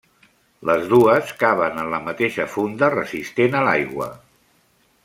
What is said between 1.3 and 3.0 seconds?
caben en la mateixa funda